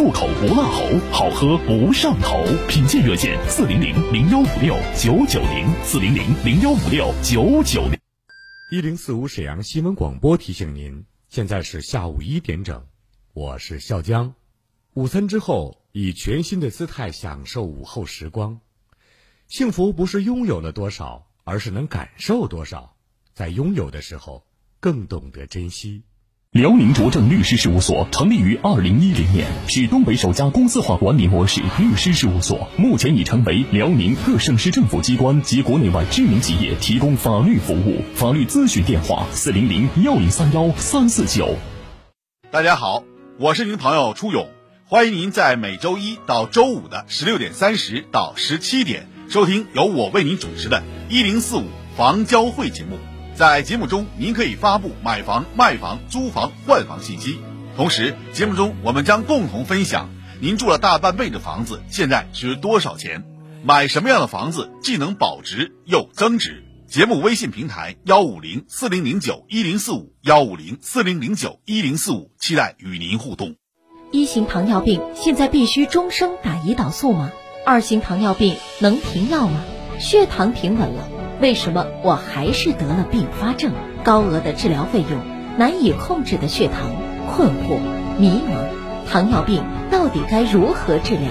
[0.00, 2.42] 入口不辣喉，好喝不上头。
[2.66, 8.00] 品鉴热线：四零零零幺五六九九零，四零零零幺五六九九零。
[8.72, 12.82] 一零四五沈阳新闻广播提醒您，现在是下午一点整，
[13.34, 14.32] 我是笑江。
[14.94, 18.58] 午餐之后，以全新的姿态享受午后时光。
[19.48, 22.96] 幸福不是拥有了多少，而是能感受多少。
[23.34, 24.46] 在拥有的时候，
[24.80, 26.04] 更懂得珍惜。
[26.52, 38.02] 辽宁卓正律师事务所成立于二零一零年，是东北首家公司化管理模式律师事务所，目前已成为辽宁各省市政府机关及国内外知名企业提供法律服务。
[38.16, 41.54] 法律咨询电话：四零零幺零三幺三四九。
[42.50, 43.04] 大家好，
[43.38, 44.48] 我是您的朋友初勇，
[44.86, 52.98] 欢迎您在每周一到周五的十六点三十到十七点收听由我为您主持的“一零四五房交会”节目。
[53.40, 57.38] 在节目中，您可以发布买房、卖房、租房、换房信息。
[57.74, 60.10] 同时，节目中我们将共同分享
[60.42, 63.24] 您住了大半辈子房子现在值多少钱，
[63.64, 66.62] 买什么样的房子既能保值又增值。
[66.86, 73.56] 节目微信平台幺五零四零零九一零四五幺五零四零零九一零四五，期待与您互动。
[74.12, 77.30] 一型糖尿病现在必须终生打胰岛素吗？
[77.64, 79.64] 二型糖尿病能停药吗？
[79.98, 81.19] 血糖平稳了。
[81.40, 83.72] 为什么我还是得了并发症？
[84.04, 85.20] 高额的治疗费用，
[85.56, 86.90] 难以控制的血糖，
[87.34, 87.78] 困惑、
[88.18, 91.30] 迷茫，糖尿病到底该如何治疗？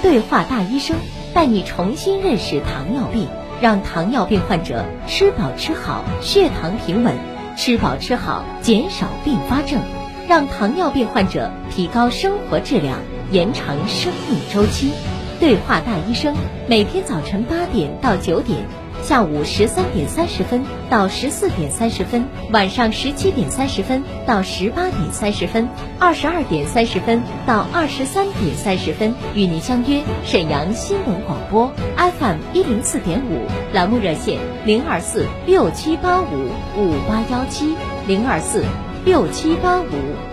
[0.00, 0.96] 对话大医生，
[1.34, 3.26] 带你重新认识糖尿病，
[3.60, 7.14] 让糖尿病患者吃饱吃好，血糖平稳；
[7.56, 9.80] 吃饱吃好，减少并发症，
[10.28, 12.98] 让糖尿病患者提高生活质量，
[13.32, 14.92] 延长生命周期。
[15.40, 16.34] 对话大医生，
[16.68, 18.58] 每天早晨八点到九点。
[19.02, 25.68] 下午十三点三十分到十四点三十分，晚上十七点三十分到十八点三十分，
[25.98, 37.74] 二十二点三十分到二十三点三十分，与您相约沈阳新闻广播 FM 一零四点五，栏目热线零二四六七八五五八幺七
[38.06, 38.62] 零二四
[39.04, 39.86] 六七八五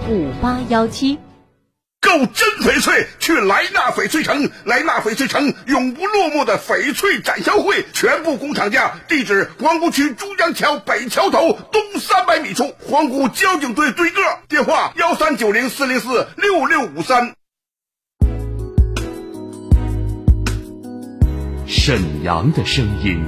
[0.09, 1.24] 五八幺七。
[2.05, 4.51] 购真翡翠，去莱纳翡翠城。
[4.63, 8.99] 莱纳翡翠城永不落幕的翡翠展销会，全部工厂价。
[9.07, 14.21] 地址：皇姑区珠江桥北桥头东三百米处，皇姑交警队对个。
[14.47, 17.33] 电话：幺三九零四零四六六五三。
[21.67, 23.23] 沈阳的声音，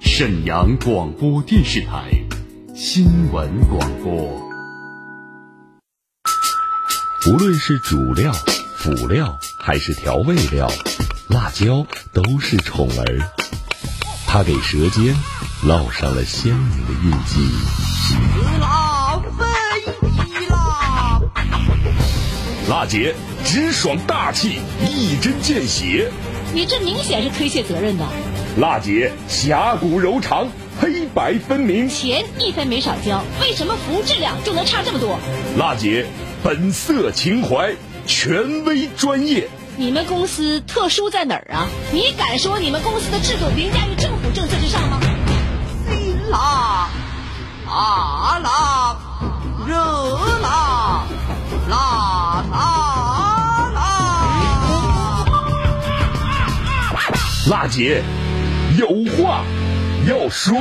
[0.00, 2.10] 沈阳广播电视台
[2.74, 4.49] 新闻广播。
[7.26, 8.32] 无论是主料、
[8.76, 10.72] 辅料还是调味料，
[11.28, 13.18] 辣椒都是宠儿。
[14.26, 15.14] 它给舌尖
[15.62, 17.50] 烙上了鲜明的印记。
[18.58, 21.20] 辣飞啦！
[22.70, 23.14] 辣姐
[23.44, 26.10] 直爽大气，一针见血。
[26.54, 28.06] 你这明显是推卸责任的。
[28.56, 30.48] 辣姐侠骨柔肠，
[30.80, 31.86] 黑白分明。
[31.86, 35.18] 钱一分没少交，为什么服务质量就能差这么多？
[35.58, 36.06] 辣姐。
[36.42, 37.74] 本色情怀，
[38.06, 39.46] 权威专业。
[39.76, 41.68] 你们公司特殊在哪儿啊？
[41.92, 44.98] 你敢说你们公司的制度凌驾于政府政策之上吗？
[45.90, 46.88] 辛辣、
[47.66, 48.96] 辣辣、
[49.66, 49.74] 热
[50.40, 51.04] 辣、
[51.68, 53.80] 辣辣辣。
[57.50, 58.02] 辣姐，
[58.78, 59.44] 有话
[60.08, 60.56] 要说。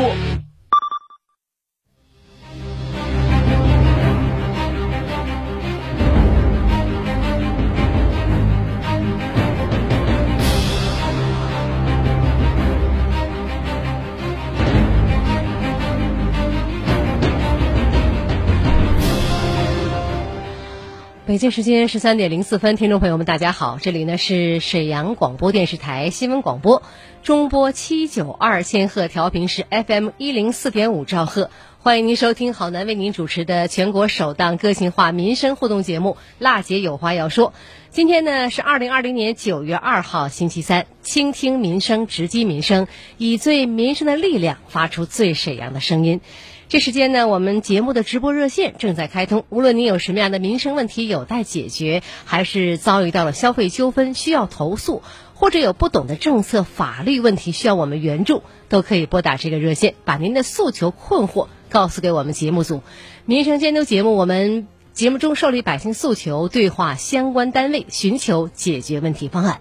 [21.29, 26.81] 北京时间十三点零四分，听众朋友们，大家好，这里呢是沈阳广播电视台新闻广播，
[27.21, 37.49] 中波七九二千赫调频是 FM 一零四点五兆赫，欢迎您收听郝楠为您主持的全国首档个性化民生互动节目《辣姐有话要说》。
[37.91, 42.87] 今天呢是二零二零年九月二号星期三，倾听民生，直击民生，
[43.19, 46.21] 以最民生的力量发出最沈阳的声音。
[46.69, 49.43] 这时间呢，我们节目的直播热线正在开通。
[49.49, 55.01] 无论您有什么样的民生问题有待解决，还是遭遇到了消费纠纷需要投诉，
[55.33, 62.83] 或者有不懂的政策法律问题需要我们援助，都可以拨打这个热线，把您的诉求困惑告诉给我们节目组。
[63.25, 69.59] 民生监督节目，我们节目中受理百姓诉求，对话相关单位，寻求解决问题方案。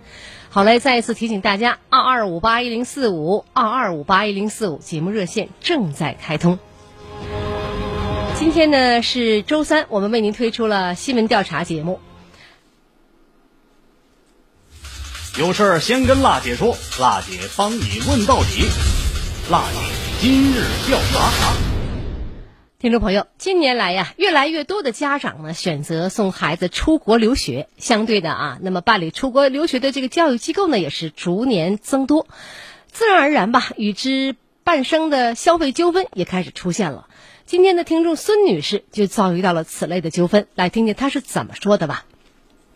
[0.50, 6.58] 好嘞，再一次提醒大家：二二五八一零四五，二二五八一零四五，节目热线正在开通。
[8.38, 11.99] 今天呢是周三，我们为您推出了新闻调查节目。
[15.37, 18.64] 有事儿先跟辣姐说，辣姐帮你问到底。
[19.50, 19.79] 辣姐
[20.20, 21.52] 今日调查。
[22.79, 32.29] 听众朋友，近年来呀，越来越多的家长呢选择送孩子出国留学，相对的啊，那么办理出国留学的这个教育机构呢也是逐年增多，
[32.93, 37.08] 自然而然吧，与之伴生的消费纠纷也开始出现了。
[37.48, 42.02] 今天的听众孙女士就遭遇到了此类的纠纷，来听听她是怎么说的吧。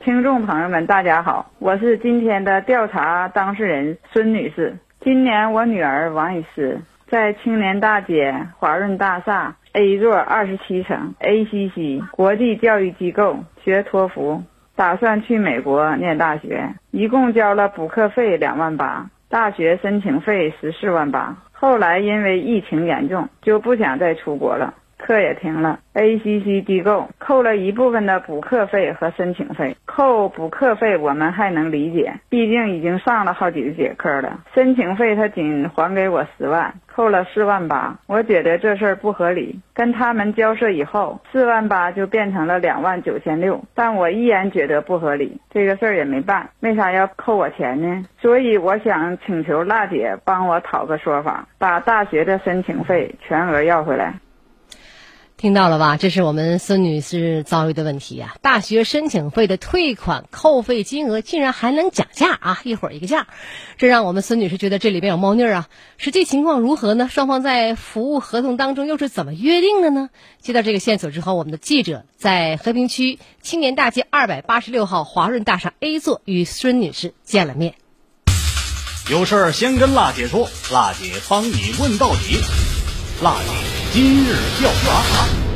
[0.00, 4.78] 听众朋友们，大家好，我是今天的调查当事人孙女士。
[5.04, 6.80] 今年我女儿王雨诗
[7.10, 9.56] 在青年大街华润大厦。
[9.74, 14.42] A 座二十七层，ACC 国际教育机构学托福，
[14.74, 21.36] 打算去美国念大学，一共交了补课费两万八，大学申请费十四万八。
[21.62, 24.74] 后来因为疫情严重，就不想再出国了。
[25.02, 29.76] 课也停了，ACC 机构扣了一部分的补课费和申请费。
[29.84, 34.40] 扣补课费我们还能理解，毕竟已经上了好几节课了。
[34.54, 39.60] 申请费他仅还给我十万，扣了四万八，我觉得这事儿不合理。
[39.74, 45.40] 跟他们交涉以后，四万八就变成了两万九千六，但我依然觉得不合理。
[45.50, 48.06] 这个事儿也没办，为啥要扣我钱呢？
[48.20, 54.14] 所以我想请求辣姐帮我讨个说法，把大学的申请费全额要回来。
[55.42, 55.96] 听到了吧？
[55.96, 58.36] 这是我们孙女士遭遇的问题啊。
[58.42, 62.60] 大学申请费的退款扣费金额竟然还能讲价啊！
[62.62, 63.26] 一会儿一个价，
[63.76, 65.68] 这让我们孙女士觉得这里边有猫腻儿啊。
[65.96, 67.08] 实际情况如何呢？
[67.10, 70.10] 双方在服务合同当中又是怎么约定的呢？
[70.40, 77.74] 接到这个线索之后，我们的记者在和平区青年大街二百八十六号华润大厦 A 座与孙女士见了面。
[79.10, 82.36] 有事儿先跟辣姐说，辣姐帮你问到底。
[83.22, 85.51] 辣姐今日调查。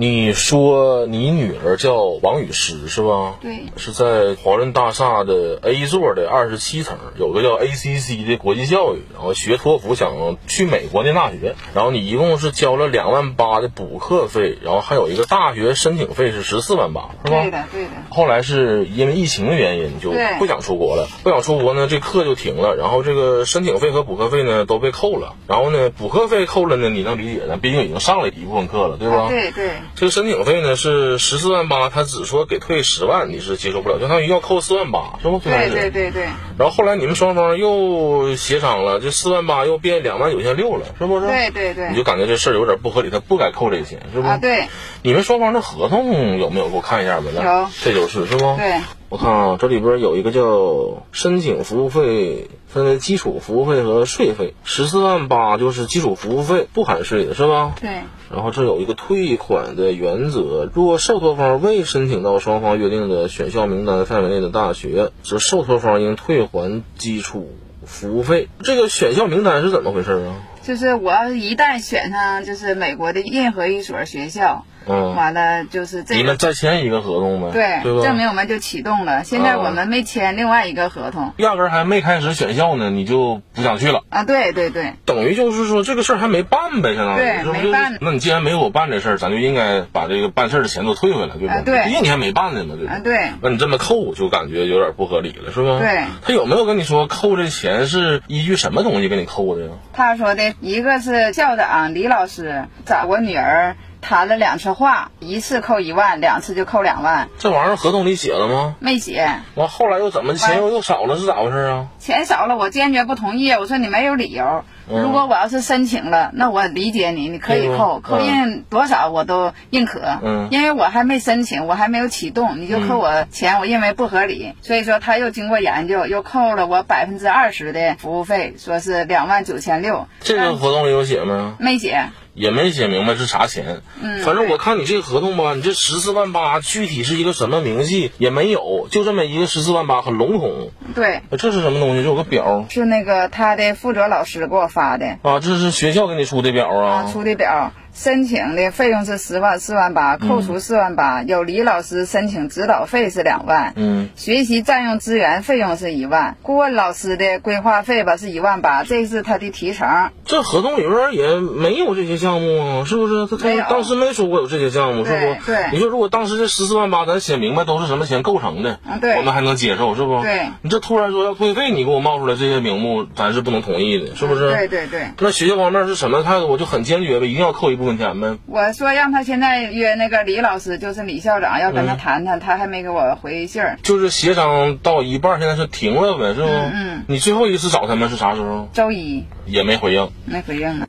[0.00, 3.34] 你说你女儿叫王雨诗是吧？
[3.40, 11.56] 对，是在华润大厦的 A 座的二十七层，有个叫 ACC 的国际教育，然后学托福，想去美国念大学。
[11.74, 17.42] 然后你一共是交了两万八的补课费，然后还有一个大学申请费是十四万八，是吧？
[17.42, 17.90] 对的，对的。
[18.08, 21.08] 后来是因为疫情的原因，就不想出国了。
[21.24, 22.76] 不想出国呢，这课就停了。
[22.76, 25.34] 然后这个申请费和补课费呢都被扣了。
[25.48, 29.26] 然后呢，补课费扣了呢，你能理解的，毕竟已经上了一部分课了，对吧？
[29.28, 29.70] 对对。
[29.94, 35.38] 这个申请费呢是十四万八，他只说给退十万，你是接受不了，相当于要扣四万八，是不？
[35.40, 36.22] 对对对对。
[36.56, 41.26] 然后后来你们双方又协商了，这四万八又变两万九千六了，是不是？
[41.26, 41.90] 对对对。
[41.90, 44.28] 你就感觉这事儿有点不合理，他不该扣这个钱，是不？
[44.28, 44.68] 啊，对。
[45.02, 46.68] 你们双方的合同有没有？
[46.68, 47.26] 给我看一下呗。
[47.34, 47.68] 有。
[47.82, 48.56] 这就是是不？
[48.56, 48.80] 对。
[49.10, 57.74] 我看啊，这里边有一个叫申请服务费，分为基础服务费和税费，十四万八就是基础服务费，不含税的是吧？
[57.80, 58.02] 对。
[58.30, 67.50] 然后这有一个退款的原则，若受托方未申请到双方约定的选校名单范围内的大学，则受托方应退还基础
[67.86, 68.48] 服务费。
[68.62, 70.36] 这个选校名单是怎么回事啊？
[70.68, 74.66] 就是我要是一旦选上，就是美国的任何一所学校。
[74.90, 76.20] 嗯，完了就是这个。
[76.20, 78.02] 你们再签一个合同呗，对，对吧？
[78.02, 79.22] 证明我们就启动了。
[79.22, 84.24] 现在我们没签另外一个合同，压根儿还没开始选校呢，你就不想去了啊？
[84.24, 87.98] 对对对，等于就是说这个事儿还没办呗，相当于对，没办。
[88.00, 91.60] 那你既然没给我办这事儿，咱就应该把这个办事儿的钱都退回来，对吧？
[91.62, 92.98] 对，毕竟你还没办呢嘛，对吧？
[93.04, 93.30] 对。
[93.42, 95.80] 那你这么扣，就感觉有点不合理了，是吧？
[95.80, 96.04] 对。
[96.22, 99.72] 他有没有跟你说扣这钱是依据什么东西给你扣的呀？
[99.92, 103.76] 他说的一个是校长李老师找我女儿。
[104.00, 107.28] 谈了两次话，一次扣一万，两次就扣两万。
[107.38, 108.76] 这玩意儿合同里写了吗？
[108.80, 109.40] 没写。
[109.54, 111.16] 完后来又怎么钱又又少了？
[111.18, 111.88] 是咋回事啊？
[111.98, 113.50] 钱少了，我坚决不同意。
[113.52, 114.64] 我说你没有理由。
[114.90, 120.00] 如果我要是申请了，那我理解你，你可以扣，扣印多少我都认可。
[120.22, 120.48] 嗯。
[120.50, 124.54] 因为我还没申请，我还没有启动，你就扣我钱，我认为不合理。
[124.62, 130.08] 所以说他又经过研究，又扣了我百分之二十的服务费，说是两万九千六。
[130.20, 131.56] 这个合同里有写吗？
[131.58, 132.06] 没写。
[132.38, 140.70] 也没写明白是啥钱，嗯，反正我看你这个合同吧，你这十四万八具体是一个什么明细也没有，就这么一个十四万八，很笼统。
[140.94, 142.02] 对，这是什么东西？
[142.02, 145.18] 这有个表，是那个他的负责老师给我发的。
[145.22, 147.10] 啊，这是学校给你出的表啊？
[147.12, 147.72] 出的表。
[147.98, 151.24] 申请的费用是十万四万八，扣除四万八。
[151.24, 159.88] 有李老师申请指导费是两万，嗯，学习占用资源费用是一万，顾问老师的规划费吧是一万八，这是他的提成。
[160.24, 163.26] 这合同里边也没有这些项目啊，是不是？
[163.26, 165.44] 他他当时没说过有这些项目，是不？
[165.44, 165.56] 对。
[165.72, 170.22] 你说如果当时这十四万八咱写明白都是什么钱构成的，对，我们还能接受，是不？
[170.22, 170.50] 对。
[170.62, 174.52] 你这突然说要退费，你给我冒出来这些名目，咱是不能同意的，是不是？
[174.52, 175.08] 对对对。
[175.18, 176.46] 那学校方面是什么态度？
[176.46, 177.87] 我就很坚决呗，一定要扣一部分。
[177.88, 178.38] 分钱呗。
[178.46, 183.78] 我说让他现在约那个李老师，就是李校长，要跟他嗯谈谈，他还没给我回信儿。
[183.82, 186.46] 就是协商到一半，现在是停了呗，是不？
[186.46, 188.68] 嗯嗯你最后一次找他们是啥时候？
[188.72, 190.10] 周一也没回应。
[190.26, 190.86] 没回应呢。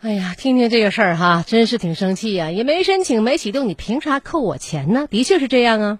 [0.00, 5.08] 哎呀，听听这个事儿哈，真是挺生气呀、也没申请，没启动，你凭啥扣我钱呢？
[5.10, 5.98] 的确是这样啊。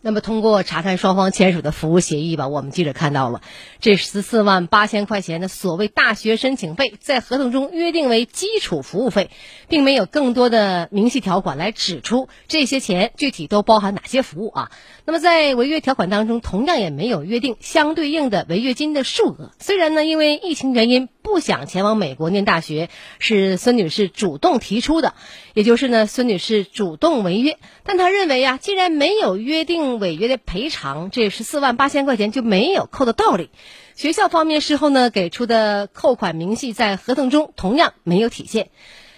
[0.00, 3.40] 那么，通过查看双方签署的服务协议吧，我们记者看到了，
[3.80, 9.28] 这十四万八千块钱的所谓大学申请费，在合同中约定为基础服务费，
[9.68, 14.70] 并没有更多的明细条款来指出这些钱具体都包含哪些服务啊。
[15.04, 19.50] 那么，在违约条款当中，同样也没有约定相对应的违约金的数额。
[19.58, 25.12] 虽然呢，因为疫情原因不想前往美国念大学，是孙女士主动提出的，
[25.52, 27.58] 也就是呢，孙女士主动违约。
[27.82, 33.50] 但她认为呀，既然没有约定违约的赔偿，这十四万八千块钱就没有扣的道理。
[33.94, 38.70] 学校方面事后呢给出的扣款明细在合同中同样没有体现。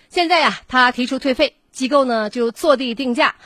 [0.09, 3.37] 现在呀，她提出退费，机构呢就坐地定价。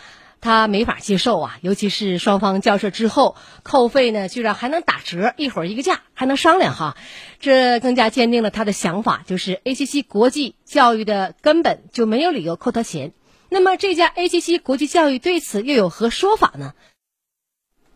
[0.45, 6.99] 他没法接受啊，尤其是双方交涉之后，扣费呢居然还能打折，一会儿一个价，还能商量哈，
[7.41, 13.15] 这更加坚定了他的想法，就是 ACC 国际教育的根本就没有理由扣他钱。
[13.49, 16.75] 那么这家 ACC 国际教育对此又有何说法呢？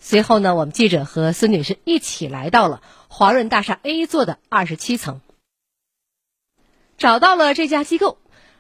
[0.01, 5.21] 随后呢，我们记者和孙女士一起来到了华润大厦 A 座的二十七层，
[6.97, 8.17] 找到了这家机构。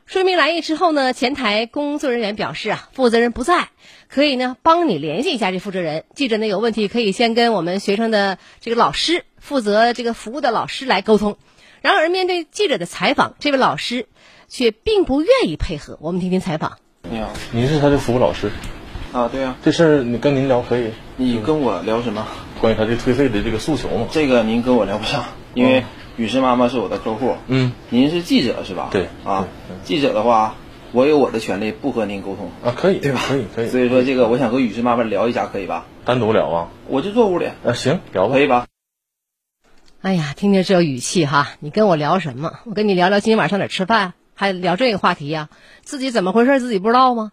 [0.08, 3.68] 说明来意之后呢，前台工作人员表示啊，负责人不在，
[4.08, 6.04] 可以呢帮你联系一下这负责人。
[6.14, 11.36] 记者呢有问题可以先跟我们学生的这个老师负责这个服务的老师来沟通。
[11.82, 14.06] 然而面对记者的采访，这位老师
[14.48, 15.98] 却并不愿意配合。
[16.00, 16.78] 我们听听采访。
[17.02, 18.50] 你好，您是他的服务老师
[19.12, 20.90] 啊，对呀、这事儿你跟您聊可以？
[21.18, 22.26] 你跟我聊什么？
[22.62, 24.06] 关于他这退费的这个诉求嘛？
[24.10, 25.84] 这个您跟我聊不上，因为
[26.18, 27.36] 雨诗妈妈是我的客户。
[27.46, 28.88] 嗯，您是记者是吧？
[28.90, 29.46] 对啊，
[29.84, 30.56] 记者的话，
[30.90, 33.20] 我有我的权利不和您沟通啊，可以，对吧？
[33.28, 33.68] 可以，可以。
[33.68, 35.86] 所以说这个，我想和雨诗妈妈聊一下，可以吧？
[36.04, 36.68] 单独聊啊？
[36.88, 37.46] 我就坐屋里。
[37.64, 38.34] 啊，行，聊吧。
[38.34, 38.66] 可以吧？
[40.02, 42.58] 哎呀，听听这语气哈，你跟我聊什么？
[42.64, 45.48] 我跟你聊聊今天晚上哪吃饭，还聊这个话题呀、
[45.82, 47.30] 自己怎么回事自己不知道吗？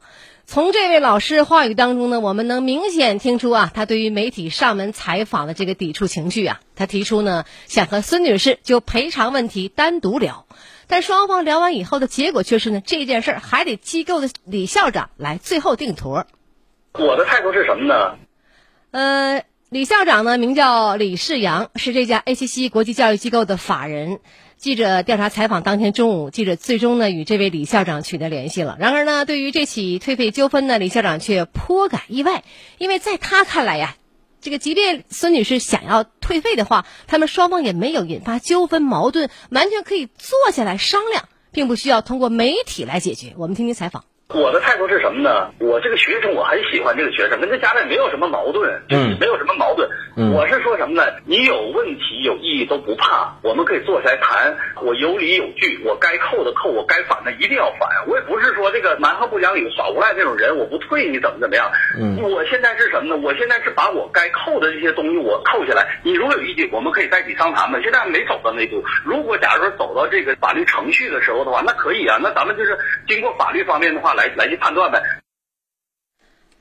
[0.48, 6.62] 从这位老师话语当中呢，我们能明显听出啊，他对于媒体上门采访的这个抵触情绪啊。
[6.76, 10.46] 他提出呢，想和孙女士就赔偿问题单独聊，
[10.88, 16.28] 但双方聊完以后的结果却是呢，这件事儿还得机构的李校长来最后定夺。
[16.94, 18.18] 我的态度是什么呢？
[18.92, 24.20] 呃，李校长呢，名叫李世阳，是这家 ACC 国际教育机构的法人。
[24.66, 28.78] 记者调查采访当天中午，记者最终呢与这位李校长取得联系了。
[28.80, 32.44] 然而呢，对于这起退费纠纷呢，李校长却颇感意外，
[32.80, 33.96] 因为在他看来呀，
[34.42, 43.36] 这个即便孙女士想要退费的话，他们双方也没有引发纠纷矛盾，完全可以坐下来商量，并不需要通过媒体来解决。
[43.38, 44.04] 我们听听采访。
[44.34, 45.52] 我的态度是什么呢？
[45.60, 49.88] 我这个学生我很喜欢这个学生，跟他家里没有什么矛盾，嗯没有什么矛盾。
[50.18, 51.04] 嗯我是说什么呢？
[51.26, 54.58] 你有问题有异议都不怕，我们可以坐下来谈。
[54.82, 57.88] 我有理有据，我该扣的扣，我该反的一定要反。
[58.08, 61.70] 我也不是说这个蛮横不讲理、耍无赖这种人，我不退你怎么怎么样。
[62.00, 63.22] 嗯我现在是什么呢？
[63.22, 66.00] 我现在是把我该扣的这些东西我扣下来。
[66.04, 67.80] 你如果有意见，我们可以在一起商谈嘛。
[67.84, 68.84] 现在还没走到那步。
[69.04, 72.18] 如果假如说走到这个法律程序的时候的话，那可以啊。
[72.20, 72.76] 那咱们就是
[73.08, 75.02] 经过法律方面的话来来去判断呗。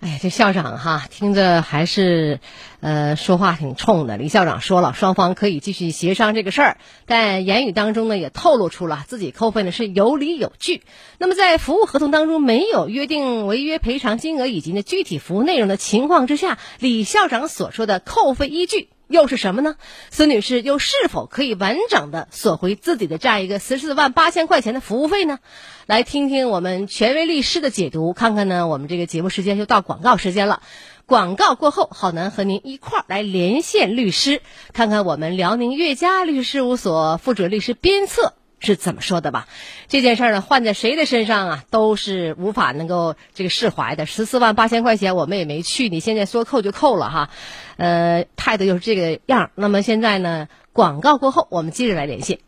[0.01, 2.39] 哎，这校长哈，听着还是，
[2.81, 4.19] 呃，说话挺冲的。
[4.19, 10.83] 李校长说了，双方可以继续协商这个事儿，但言语当中呢，也透露出了自己扣费呢是有理有据。
[11.17, 19.77] 那么在服务合同当中没有约定违约赔偿金额以及呢具体服务内容的情况之下，李校长所说的扣费依据又是什么呢？
[20.11, 25.39] 孙女士又是否可以完整的索回自己的这样一个十四万八千块钱的服务费呢？
[25.87, 30.63] 来听听我们权威律师的解读，看看呢，我们这个节目时间就到广告时间了。
[31.07, 34.41] 广告过后，浩南和您一块儿来连线律师，
[34.73, 39.47] 看看我们辽宁岳家律师事务所副主任律师鞭策是怎么说的吧。
[39.87, 44.07] 这件事儿呢，换在谁的身上啊，都是无法能够这个释怀的。
[44.07, 47.31] 十四万八千块钱我们也没去，你现在说扣就扣了哈，
[47.77, 49.51] 呃，态度就是这个样儿。
[49.55, 52.39] 那么现在呢，广告过后，我们接着来连线。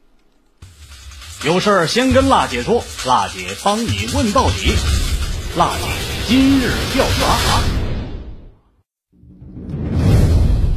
[1.45, 4.73] 有事儿先跟辣姐说，辣姐帮你问到底。
[5.57, 5.87] 辣姐
[6.29, 7.61] 今日调查，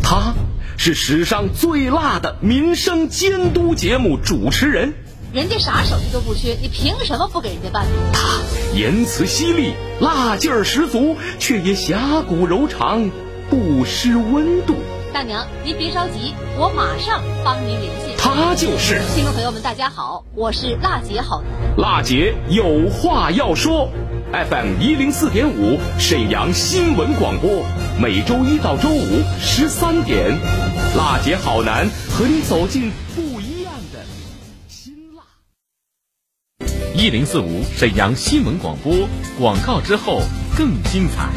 [0.01, 0.33] 他
[0.77, 4.93] 是史上最辣的民生监督节目主持人，
[5.33, 7.85] 人家啥手续都不缺，你凭什么不给人家办？
[8.13, 8.39] 他
[8.73, 13.09] 言辞犀利，辣劲儿十足，却也侠骨柔肠，
[13.49, 14.75] 不失温度。
[15.11, 18.15] 大娘，您别着急，我马上帮您联系。
[18.17, 21.51] 他就是听众朋友们，大家好，我是辣姐好男。
[21.77, 23.89] 辣姐有话要说
[24.31, 27.65] ，FM 一零四点五沈阳新闻广播，
[27.99, 30.37] 每周一到周五十三点，
[30.95, 33.99] 辣姐好男和你走进不一样的
[34.67, 35.23] 辛辣。
[36.93, 38.93] 一零四五沈阳新闻广播
[39.39, 40.21] 广告之后
[40.55, 41.29] 更精彩。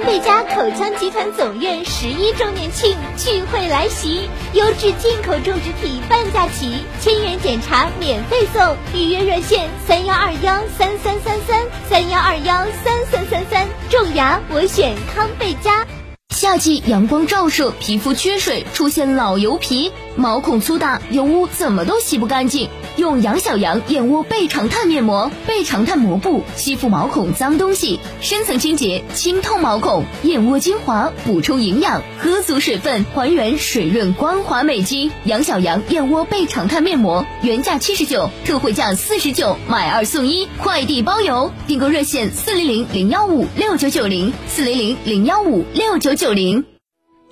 [0.00, 15.86] 康贝佳口腔集团总院十一周年庆聚会来袭，优质进口种植体半价起，千元检查免费送，预约热线三幺二幺三三三三三幺二幺三三三三，种牙我选康贝佳。
[16.34, 22.68] 夏季阳光照射，皮肤缺水，出现老油皮，毛孔粗大，油污怎么都洗不干净。
[22.96, 30.04] 用杨小羊燕窝倍长炭面膜，倍长炭膜布吸附毛孔脏东西，深层清洁，清透毛孔。
[30.22, 35.10] 燕窝精华补充营养，喝足水分，还原水润光滑美肌。
[35.24, 41.50] 杨小羊燕窝倍长炭面膜原价七十九，特惠价四十九，买二送一，快递包邮。
[41.66, 46.69] 订购热线四零零零幺五六九九零四零零零幺五六九九零。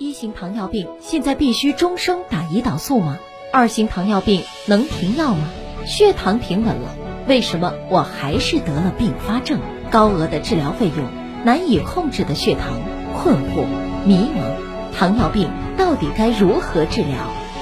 [0.01, 3.19] 一型糖尿病现在必须终生打胰岛素吗？
[3.51, 5.49] 二型糖尿病能停药吗？
[5.85, 6.95] 血糖平稳了，
[7.27, 9.59] 为什么我还是得了并发症？
[9.91, 11.05] 高额的治疗费用，
[11.43, 12.79] 难以控制的血糖，
[13.13, 13.65] 困惑、
[14.05, 17.17] 迷茫，糖尿病到底该如何治疗？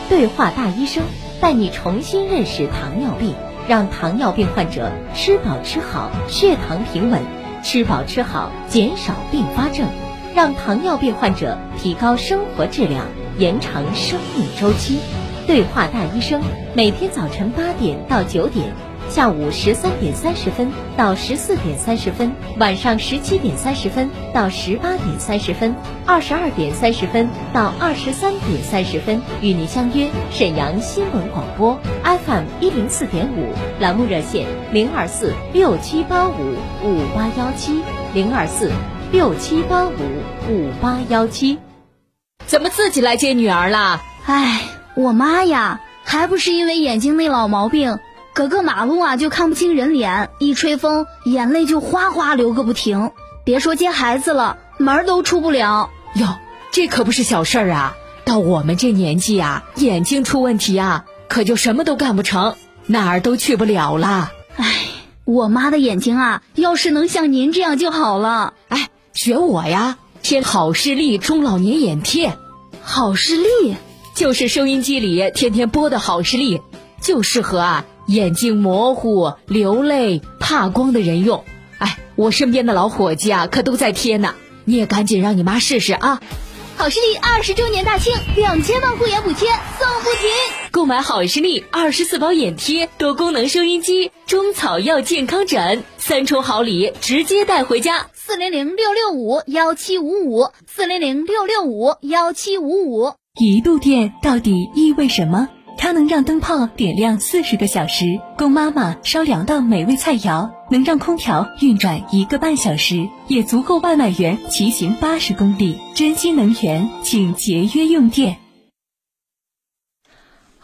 [0.07, 1.05] 对话大医生，
[1.41, 3.33] 带你重新认识糖尿病，
[3.67, 7.19] 让糖尿病患者吃饱吃好，血糖平稳；
[7.63, 9.87] 吃饱吃好，减少并发症，
[10.37, 13.07] 让糖尿病患者提高生活质量，
[13.39, 14.99] 延长生命周期。
[15.47, 16.43] 对话大医生，
[16.75, 18.71] 每天早晨八点到九点，
[19.09, 25.73] 下午十三点三十分到十四点三十分，晚上十七点三十分到十八点三十分，
[26.05, 33.47] 二十二点三十分到二十三点三十分，与您相约沈阳新闻广播 FM 一零四点五，
[33.79, 36.33] 栏目热线零二四六七八五
[36.83, 37.81] 五八幺七
[38.13, 38.71] 零二四
[39.11, 39.93] 六七八五
[40.49, 41.57] 五八幺七。
[42.45, 44.01] 怎么自己来接女儿啦？
[44.25, 44.61] 唉。
[44.95, 47.99] 我妈呀，还不是因为眼睛那老毛病，
[48.33, 53.11] 隔个马路啊就看不清人脸，一吹风眼泪就哗哗流个不停。
[53.45, 55.91] 别说接孩子了，门都出不了。
[56.15, 56.27] 哟，
[56.71, 57.95] 这可不是小事儿啊！
[58.25, 62.55] 到我们这年纪啊，眼睛出问题啊，可就什么都干不成，
[62.87, 64.31] 哪儿都去不了了。
[64.55, 64.65] 唉，
[65.25, 68.55] 我妈的眼睛啊，要是能像您这样就好了。
[69.17, 72.37] 哎，学我呀，贴好视力中老年眼贴，
[72.83, 73.75] 好视力。
[74.13, 76.61] 就是收音机里天天播的好视力，
[77.01, 81.43] 就适合啊眼睛模糊、流泪、怕光的人用。
[81.79, 84.35] 哎，我身边的老伙计啊，可都在贴呢。
[84.65, 86.21] 你也赶紧让你妈试试啊！
[86.75, 89.49] 好视力二十周年大庆，两千万护眼补贴
[89.79, 90.29] 送不停。
[90.69, 98.07] 购买好视力二十四包眼贴、多功能收音机、中草药健康枕，三重好礼，直接带回家。
[98.27, 103.13] 四零零六六五幺七五五，四零零六六五幺七五五。
[103.39, 105.47] 一度电到底意味什么？
[105.77, 115.79] 它能让灯泡点亮四十个小时，供妈妈烧两道美味菜肴；能让空调运转一个半小时，也足够外卖员骑行八十公里。
[115.95, 118.35] 珍惜能源，请节约用电。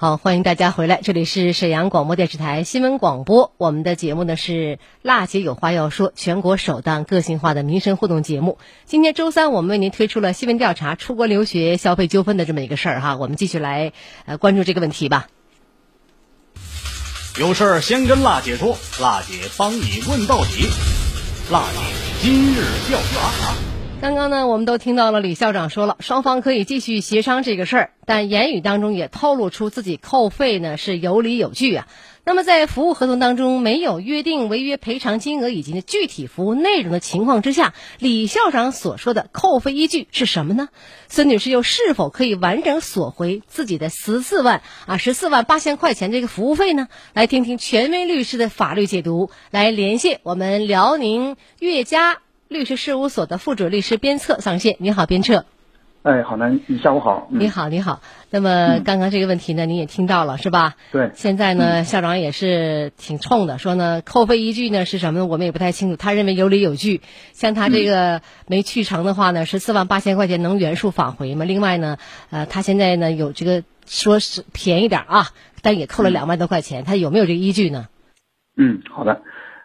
[0.03, 3.53] 好，欢迎大家回来，这里是沈阳广播电视台新闻广播。
[3.55, 8.57] 我们的节目呢是“辣姐有话要说”，全国首档个性化的民生互动节目。
[8.83, 13.15] 今天周三，我们为您推出了新闻调查出国留学消费纠纷的这么一个事儿哈。
[13.15, 13.93] 我们继续来
[14.25, 15.27] 呃关注这个问题吧。
[17.39, 20.67] 有事儿先跟辣姐说，辣姐帮你问到底。
[21.49, 21.79] 辣姐
[22.21, 22.57] 今日
[22.89, 23.72] 调查。
[24.03, 31.87] 刚刚呢，我们都听到了李校长说了，双方可以继续协商这个事儿，但言语当中也透露出自己扣费呢是有理有据啊。
[32.25, 40.67] 那么在服务合同当中没有约定违约赔偿金额以及呢具体服务内容的情况之下，李校长所说的扣费依据是什么呢？
[41.07, 46.89] 孙女士又是否可以完整索回自己的十四万啊十四万八千块钱这个服务费呢？
[47.13, 52.17] 来听听权威律师的法律解读，来连线我们辽宁岳家。
[52.53, 55.45] 律师事务所的副主律师边策上线，你好，边策。
[56.03, 57.27] 哎，好男，你下午好。
[57.31, 58.01] 你好，你好。
[58.29, 60.75] 那么刚刚这个问题呢，你也听到了是吧？
[60.91, 61.11] 对。
[61.15, 65.25] 现在呢，校长也是挺冲的，说呢，扣费依据呢是什么呢？
[65.25, 65.95] 我们也不太清楚。
[65.95, 71.45] 他认为有理有据，像他这个没去成的话呢，十四万八千块钱能原数返回吗？
[71.45, 71.97] 另外呢，
[72.29, 75.29] 呃，他现在呢有这个说是便宜点啊，
[75.61, 77.87] 但也扣了两万多块钱，他有没有这个依据呢？
[78.57, 79.21] 嗯，好的。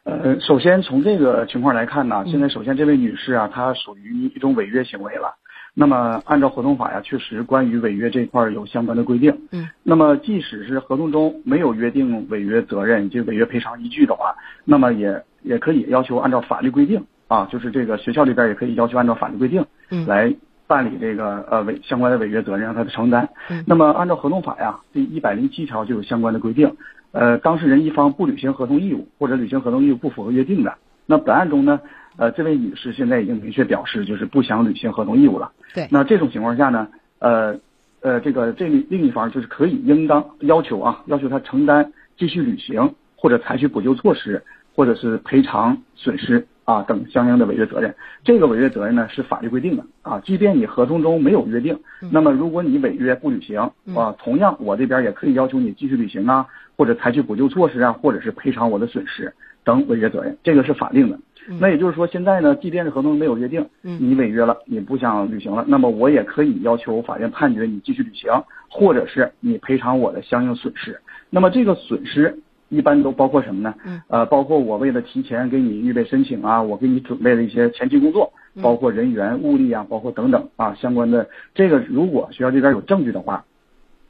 [0.09, 5.35] 呃，首先从这个情况来看呢，现在首先这位女士啊，她属于一种违约行为了。
[5.75, 9.39] 那么按照合同法呀，确实关于违约这一块有相关的规定。
[9.53, 9.69] 嗯。
[9.83, 20.35] 那么即使是合同中没有约定违约责任及违约赔偿依据的话，那么也也可以要求按照法律规定啊，就是这个学校里边也可以要求按照法律规定，嗯，来
[20.67, 23.29] 办理这个呃违相关的违约责任让他的承担。
[23.51, 23.63] 嗯。
[23.67, 26.75] 那么按照合同法呀，第一百零七条就有相关的规定，
[27.19, 31.81] 呃，当事人一方不履行合同义务或者履行合同义务不符合约定的，那本案中呢。
[32.17, 35.53] 呃，这位女士现在已经明确表示，就是不想履行合同义务了。
[35.73, 36.89] 对，那这种情况下呢，
[37.21, 37.57] 呃，
[38.01, 44.43] 呃，这个这另一方就是可以应当要求啊，要求他承担继续履行或者采取补救措施，
[44.75, 47.95] 或者是赔偿损失啊等相应的违约责任。
[48.23, 51.81] 这个违约责任呢是法律规定的啊，即便你合同中没有约定，
[52.13, 53.59] 那么如果你违约不履行
[53.97, 59.33] 啊，同样我这边也可以要求你继续履行啊，或者采取补救措施啊，或者是赔偿我的损失
[59.65, 61.19] 等违约责任，这个是法定的。
[61.59, 68.31] 那也就是说，现在呢，即便是合同没有约定，你违约了，你不想履行了，那么我也可以要求法院判决你继续履行，
[68.69, 71.01] 或者是你赔偿我的相应损失。
[71.31, 73.75] 那么这个损失一般都包括什么呢？
[74.09, 81.29] 呃，包括我为了提前给你预备申请啊，我给你准备了一些前期工作，包括人员、物力啊，包括等等啊相关的。
[81.55, 83.45] 这个如果学校这边有证据的话，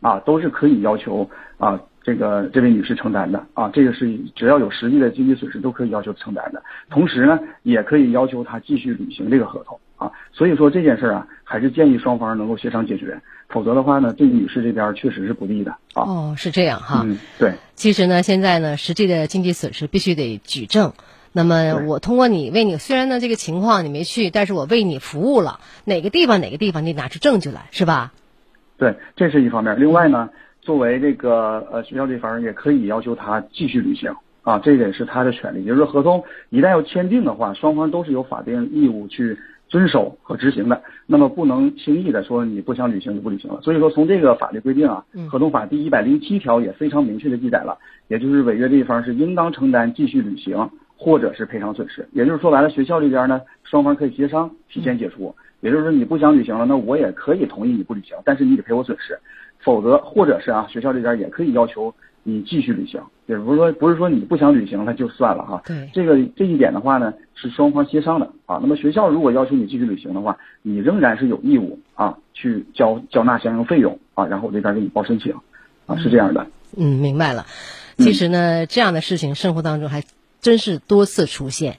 [0.01, 1.81] 啊，都是可以要求啊。
[2.01, 10.11] 这个这位女士承担的啊，这个是只要有实际的经济损失都可以要求承担的，同时呢，也可以要求她继续履行这个合同啊。
[10.33, 16.03] 所以说这件事啊，还是建议双方能够协商解决，否则的话呢，对女士这边确实是不利的啊。
[16.03, 17.03] 哦，是这样哈。
[17.05, 17.55] 嗯，对。
[17.75, 20.93] 其实呢，现在呢，实际的经济损失必须得举证。
[21.33, 28.13] 那么我通过你为你，虽然呢这个情况你没去，但是我为你服务了，哪个地方哪个地方你拿出证据来，是吧？
[28.77, 29.79] 对，这是一方面。
[29.81, 30.31] 另外呢。
[30.61, 35.61] 作为这个呃学校这方也可以要求他继续履行啊，这个也是他的权利。
[35.61, 40.83] 也就是说，合同一旦要签订的话，双方都是有法定义务去遵守和执行的。
[41.07, 43.61] 那么不能轻易的说你不想履行就不履行了。
[43.63, 47.79] 所以说，从这个法律规定啊，合同法第一百零七条也非常明确的记载了，
[48.09, 52.07] 也就是违约这一方是应当承担继续履行或者是赔偿损失。
[52.13, 55.35] 也就是说白了，学校这边呢，双方可以协商提前解除。
[55.61, 59.19] 也就是说，你不想履行了，那我也可以同意你不履行，但是你得赔我损失。
[59.61, 61.93] 否则，或者是啊，学校这边也可以要求
[62.31, 65.63] 你继续履行，也不是说不是说你不想履行了就算了哈。
[65.65, 68.59] 对，这个这一点的话呢，是双方协商的啊。
[68.61, 75.35] 那么学校如果要求你继续履行的话，你仍然是有义务啊去交交纳相应费用啊，然后我这边给你报申请
[75.87, 76.47] 啊，是这样的。
[76.77, 77.47] 嗯，明白了。
[77.97, 80.05] 其实呢，这样的事情生活当中还
[80.43, 81.79] 真是多次出现。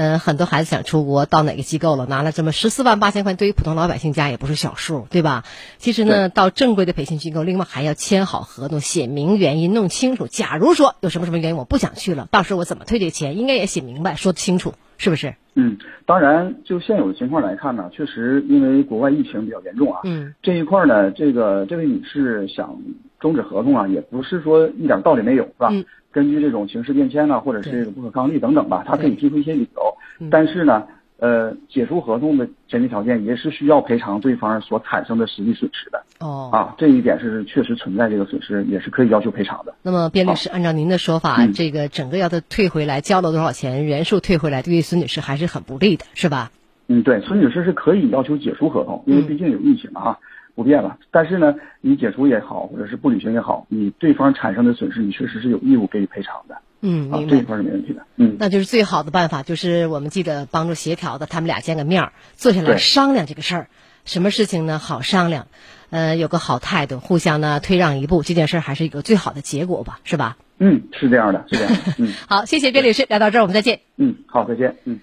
[0.00, 5.42] 嗯，很多孩子想出国，到哪个机构了，拿了这么十四万八千块，对于普通老百姓家也不是小数，对吧？
[5.78, 10.28] 其实呢，到正规的培训机构，另外还要签好合同，写明原因，弄清楚。
[10.28, 15.34] 假如说有什么什么原因我不想去了，到时候我怎么退这个钱，应该也写明白，说清楚，是不是？
[15.56, 22.78] 嗯，当然，就现有的情况来看呢，确实因为国外疫情比较严重啊，嗯，这一块呢，这个这位女士想
[23.20, 25.68] 终止合同啊，也不是说一点道理没有，是吧？
[25.72, 25.84] 嗯。
[26.10, 30.28] 根据这种形势变迁呢，或者是这个不可抗力等等吧，他可以提出一些理由。
[30.30, 30.84] 但是呢，
[31.18, 36.02] 呃，解除合同的前提条件也是需要赔偿对方所产生的实际损失的。
[36.18, 39.74] 哦，啊，这一点是确实存在这个损失，也是可以要求赔偿的。
[39.82, 46.50] 那么，卞律师，按照您的说法，这个整个要他退回来，交了多少钱，原数退回来，对于孙女士还是很不利的，是吧？
[46.88, 50.18] 嗯，对，孙女士是可以要求解除合同，因为毕竟有疫情啊。
[50.58, 56.58] 不变了，但是呢，你解除也好，或者是不履行也好，你对方产生的损失，你确实是有义务给予赔偿的。
[56.80, 58.02] 嗯，明白，这一块是没问题的。
[58.16, 63.68] 嗯，那就是最好的办法，就是我们记得帮助协调的，他们俩见个面，坐下来商量这个事儿。
[64.04, 64.80] 什么事情呢？
[64.80, 65.46] 好商量，
[65.90, 70.36] 呃，有个好态度，互相呢退让一步，这件事儿还是一个最好的结果吧，是吧？
[70.58, 71.80] 嗯，是这样的，是这样的。
[71.98, 73.78] 嗯， 好，谢谢边律师，聊到这儿，我们再见。
[73.96, 74.74] 嗯，好，再见。
[74.84, 74.98] 嗯。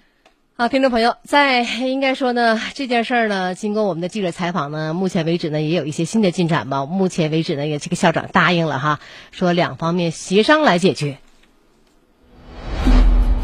[0.57, 6.85] 好，听众朋友，在应该说呢，这件事儿呢，经过我们的记者采访呢，目前为止呢，也有一些新的进展吧。
[6.85, 11.17] 目前为止呢，也这个校长答应了哈，说两方面协商来解决。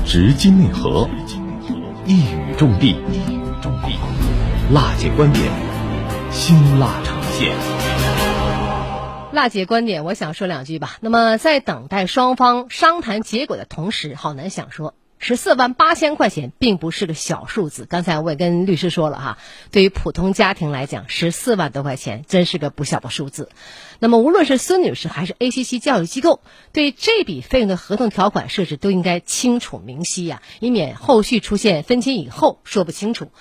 [0.05, 1.09] 直击内核，
[2.05, 2.95] 一语中的，
[4.73, 5.51] 辣姐观点，
[6.31, 7.53] 辛辣呈现。
[9.33, 10.95] 辣姐观点，我想说两句吧。
[11.01, 14.93] 那么，在等待双方商谈结果的同时，郝楠想说。
[15.23, 19.37] 十四万八千块钱并不是个小数字，刚才我也跟律师说了哈，
[19.69, 23.49] 对于普通家庭来讲，十四万多块钱真是个不小的数字。
[23.99, 26.41] 那么无论是孙女士还是 ACC 教育机构，
[26.73, 33.31] 对这笔费用的合同条款设置都应该清楚明晰呀，以免后续出现分清以后说不清楚。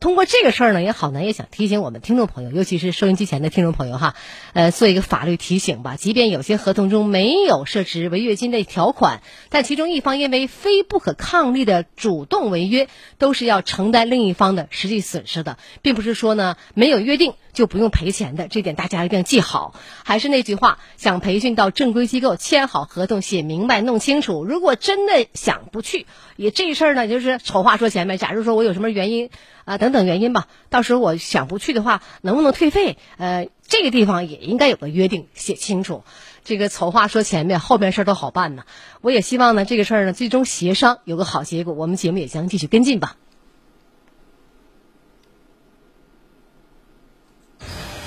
[0.00, 4.14] 通过这个事儿呢，也好呢，也想提醒我们听众朋友，尤其是收音机前的听众朋友哈，
[4.54, 5.96] 呃，做一个法律提醒吧。
[5.96, 18.48] 即便有些合同中没有设置违约金的条款，但其中一方因为非不可抗力的主动违约，都是要承担另一方的实际损失的，并不是说呢没有约定就不用赔钱的。
[18.48, 19.74] 这点大家一定要记好。
[20.02, 24.46] 还是那句话，想培训到正规机构，签好合同，写明白，弄清楚。
[24.46, 28.16] 如果真的想不去，也这事儿呢，就是丑话说前面。
[28.16, 29.28] 假如说我有什么原因。
[29.70, 30.48] 啊，等等原因吧。
[30.68, 32.98] 到时候我想不去的话，能不能退费？
[33.18, 36.02] 呃，这个地方也应该有个约定，写清楚。
[36.42, 38.64] 这个丑话说前面，后边事儿都好办呢。
[39.00, 41.72] 我也希望呢，这个事儿呢，最终协商有个好结果。
[41.72, 43.14] 我们节目也将继续跟进吧。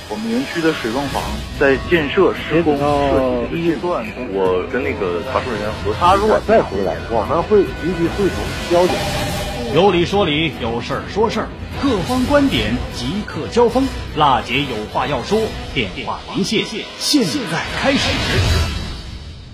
[0.10, 1.23] 我们园区的水泵房
[1.58, 8.38] 在建设施工设计阶段，我跟那个查收人员核他如果再回来，我们会立即会同
[8.69, 9.22] 交警。
[9.73, 11.47] 有理说理，有事儿说事儿，
[11.81, 13.88] 各方观点即刻交锋。
[14.15, 15.41] 辣姐有话要说，
[15.73, 16.63] 电话连线
[16.99, 18.07] 现在开始。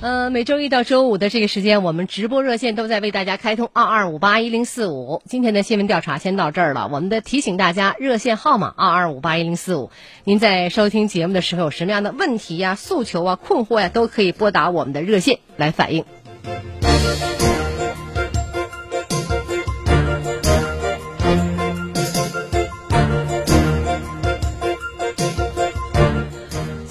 [0.02, 5.22] 呃，每周一到周五的这个时间，我们直播热线都在为大家开通二二五八一零四五。
[5.26, 6.90] 今天的新闻调查先到这儿了。
[6.92, 9.90] 我们的提醒大家，热线号码二二五八一零四五。
[10.26, 16.04] 您在收听节目的时候，有什么样的问题呀、诉求啊、困惑呀，都可以拨打我们的热线来反映。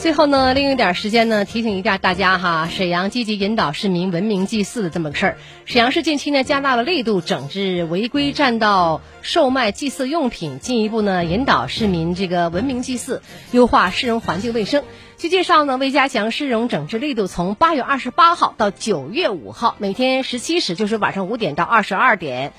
[0.08, 5.36] 最后呢，另一点时间呢，提醒一下大家哈，沈阳积极引导市民文明祭祀的这么个事儿。
[5.66, 14.82] 沈阳市近期呢加大了力度，整治违规占道售卖祭祀用品，进一步呢引导市民这个文明祭祀，优化市容环境卫生。
[15.18, 22.54] 据介绍呢，为加强市容整治力度，从八月二十八号到九月五号，每天十七时，就是晚上五点到二十二点，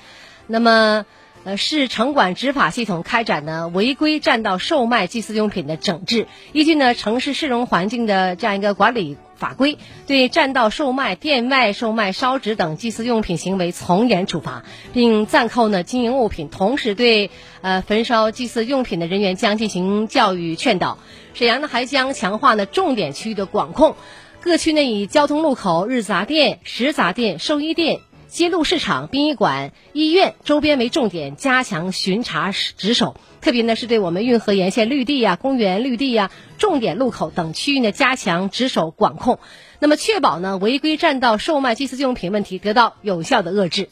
[0.46, 1.04] 那么。
[1.42, 17.30] 呃，市城管执法系统开展呢违规占道售卖祭祀用品的整治，依据呢城市市容环境的这样一个管理法规，对占道售卖、店外售卖烧纸等祭祀用品行为从严处罚，并暂扣呢经营物品，同时对
[17.62, 20.98] 呃焚烧祭祀用品的人员将进行教育劝导。
[21.32, 23.96] 沈阳呢还将强化呢重点区域的管控，
[24.42, 28.00] 各区呢以交通路口、日杂店、食杂店、寿衣店。
[28.30, 33.16] 街路市场、殡仪馆、医院周边为重点，加强巡查值守。
[33.40, 39.40] 特别呢，是对我们运河沿线绿地呀、公园绿地呀、重点路口等区域呢，加强值守管控。
[39.80, 43.88] 那么，确保呢违规占道售卖祭祀用品问题得到有效的遏制。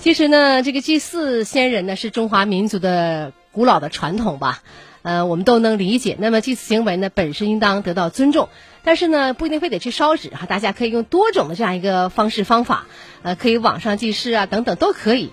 [0.00, 4.62] 其实呢，这个祭祀先人呢，是中华民族的古老的传统吧。
[5.02, 6.16] 呃，我们都能理解。
[6.18, 8.50] 那么祭祀行为呢，本身应当得到尊重，
[8.84, 10.44] 但是呢，不一定非得去烧纸哈。
[10.44, 12.86] 大家可以用多种的这样一个方式方法，
[13.22, 15.30] 呃，可以网上祭祀啊，等等都可以，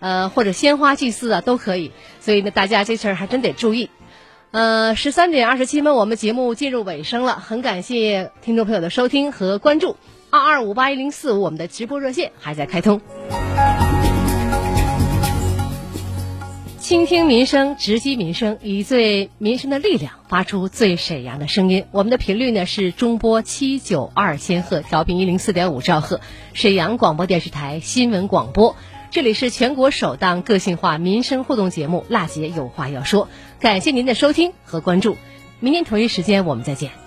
[0.00, 1.92] 呃，或者鲜花祭祀啊都可以。
[2.20, 3.90] 所以呢，大家这事儿还真得注意。
[4.50, 9.98] 呃，十三点二十七分，我们节目进入尾声了，很感谢听众朋友的收听和关注。
[10.30, 13.02] 二二五八一零四五，我们的直播热线还在开通。
[16.92, 21.86] 倾听民生，直击民生，以最民生的力量发出最沈阳的声音。
[21.90, 26.20] 我们的频率呢是中波七九二千赫，调频一零四点五兆赫，
[26.52, 28.76] 沈阳广播电视台新闻广播。
[29.10, 33.24] 这里是全国首档个性化民生互动节目《辣姐有话要说》，
[33.58, 35.16] 感谢您的收听和关注。
[35.60, 37.01] 明天同一时间我们再见。